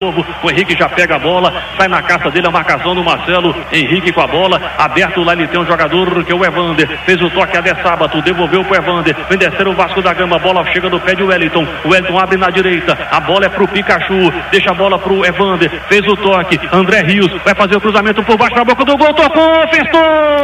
O 0.00 0.48
Henrique 0.48 0.78
já 0.78 0.88
pega 0.88 1.16
a 1.16 1.18
bola, 1.18 1.52
sai 1.76 1.88
na 1.88 2.00
caça 2.00 2.30
dele 2.30 2.46
a 2.46 2.52
marcação 2.52 2.94
do 2.94 3.02
Marcelo. 3.02 3.52
Henrique 3.72 4.12
com 4.12 4.20
a 4.20 4.28
bola, 4.28 4.60
aberto 4.78 5.24
lá 5.24 5.32
ele 5.32 5.48
tem 5.48 5.60
um 5.60 5.66
jogador 5.66 6.24
que 6.24 6.30
é 6.30 6.34
o 6.36 6.44
Evander. 6.44 6.86
Fez 7.04 7.20
o 7.20 7.28
toque 7.28 7.56
a 7.56 7.60
de 7.60 7.74
sábado, 7.82 8.22
devolveu 8.22 8.64
pro 8.64 8.76
Evander. 8.76 9.16
Vem 9.28 9.36
descer 9.36 9.66
o 9.66 9.74
Vasco 9.74 10.00
da 10.00 10.14
Gama, 10.14 10.36
a 10.36 10.38
bola 10.38 10.64
chega 10.66 10.88
no 10.88 11.00
pé 11.00 11.16
de 11.16 11.24
Wellington. 11.24 11.66
O 11.84 11.88
Wellington 11.88 12.16
abre 12.16 12.38
na 12.38 12.48
direita, 12.48 12.96
a 13.10 13.18
bola 13.18 13.46
é 13.46 13.48
pro 13.48 13.66
Pikachu. 13.66 14.32
Deixa 14.52 14.70
a 14.70 14.74
bola 14.74 15.00
pro 15.00 15.26
Evander, 15.26 15.68
fez 15.88 16.06
o 16.06 16.16
toque. 16.16 16.60
André 16.72 17.00
Rios 17.00 17.32
vai 17.44 17.56
fazer 17.56 17.76
o 17.76 17.80
cruzamento 17.80 18.22
por 18.22 18.36
baixo 18.36 18.54
da 18.54 18.64
boca 18.64 18.84
do 18.84 18.96
gol, 18.96 19.12
tocou, 19.12 19.68
festou! 19.68 20.37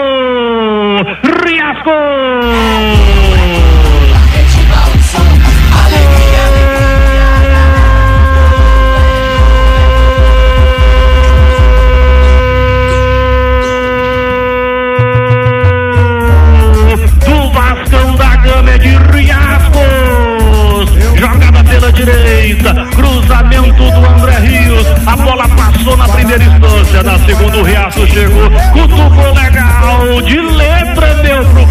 Direita, 22.04 22.74
cruzamento 22.94 23.90
do 23.90 24.06
André 24.06 24.38
Rios. 24.40 24.86
A 25.06 25.16
bola 25.16 25.48
passou 25.48 25.96
na 25.96 26.08
primeira 26.08 26.44
instância, 26.44 27.02
na 27.02 27.18
segunda 27.20 27.56
o 27.58 27.62
Riasco 27.62 28.06
chegou, 28.06 28.50
cutucou 28.72 29.34
legal, 29.34 30.22
de 30.22 30.34
pro 30.36 30.73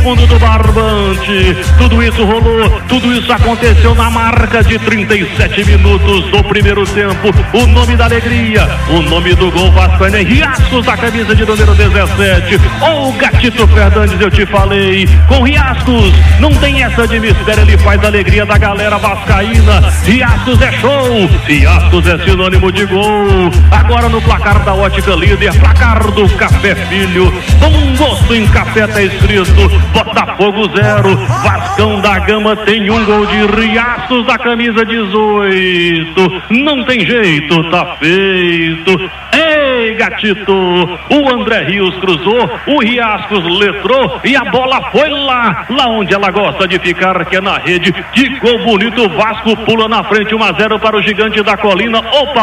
fundo 0.04 0.28
do 0.28 0.38
barbante. 0.38 1.56
Tudo 1.78 2.04
isso 2.04 2.24
rolou, 2.26 2.70
tudo 2.90 3.12
isso 3.14 3.32
aconteceu 3.32 3.96
na 3.96 4.10
marca 4.10 4.62
de 4.62 4.78
37 4.78 5.64
minutos 5.64 6.26
do 6.30 6.44
primeiro 6.44 6.86
tempo. 6.86 7.34
O 7.54 7.66
nome 7.68 7.96
da 7.96 8.06
alegria, 8.06 8.68
o 8.90 9.02
nome 9.02 9.34
do 9.34 9.50
gol 9.50 9.72
Vascaíno 9.72 10.18
é 10.18 10.24
Riascos, 10.24 10.86
da 10.86 10.98
camisa 10.98 11.34
de 11.34 11.46
número 11.46 11.74
17. 11.74 12.56
Ô 12.82 13.08
oh, 13.08 13.12
Gatito 13.14 13.66
Fernandes, 13.70 14.20
eu 14.20 14.30
te 14.30 14.45
falei, 14.45 15.08
com 15.28 15.42
Riascos, 15.42 16.14
não 16.40 16.54
tem 16.56 16.84
essa 16.84 17.08
de 17.08 17.20
mistério, 17.20 17.64
ele 17.64 17.78
faz 17.78 18.04
a 18.04 18.08
alegria 18.08 18.45
da 18.45 18.58
galera 18.58 18.98
vascaína. 18.98 19.90
Riascos 20.04 20.62
é 20.62 20.72
show, 20.73 21.30
Riascos 21.48 22.08
é 22.08 22.17
sinônimo 22.20 22.72
de 22.72 22.86
gol. 22.86 23.50
Agora 23.72 24.10
no 24.10 24.22
placar 24.22 24.60
da 24.66 24.73
ótica 24.73 25.12
líder, 25.16 25.58
placar 25.60 26.12
do 26.12 26.28
Café 26.36 26.76
Filho. 26.76 27.34
Bom 27.60 27.95
gosto 27.95 28.36
em 28.36 28.45
café 28.48 28.86
tá 28.88 29.02
escrito, 29.02 29.70
Botafogo 29.94 30.69
zero, 30.75 31.16
Vascão 31.16 32.02
da 32.02 32.19
Gama 32.19 32.55
tem 32.58 32.89
um 32.89 33.05
gol 33.05 33.25
de 33.27 33.45
Riascos 33.45 34.25
da 34.25 34.38
camisa 34.38 34.86
18. 34.86 36.44
Não 36.49 36.83
tem 36.83 37.05
jeito, 37.05 37.63
tá 37.69 37.95
feito. 37.99 39.11
Ei, 39.33 39.95
gatito! 39.95 40.53
O 40.53 41.30
André 41.30 41.64
Rios 41.64 41.95
cruzou, 41.97 42.49
o 42.67 42.80
Riascos 42.80 43.44
letrou 43.59 44.19
e 44.23 44.36
a 44.36 44.45
bola 44.45 44.81
foi 44.91 45.09
lá, 45.09 45.66
lá 45.69 45.88
onde 45.88 46.14
ela 46.14 46.31
gosta 46.31 46.67
de 46.67 46.80
ficar, 46.80 47.25
que 47.25 47.36
é 47.36 47.41
na 47.41 47.58
rede. 47.58 47.91
Que 48.14 48.30
gol 48.39 48.59
bonito, 48.64 49.09
Vasco 49.09 49.55
pula 49.58 49.88
na 49.88 50.03
frente 50.03 50.36
1 50.36 50.44
a 50.44 50.53
0 50.53 50.80
para 50.80 50.97
o 50.97 51.02
gigante 51.02 51.41
da 51.41 51.58
colina. 51.58 51.99
Opa! 51.99 52.31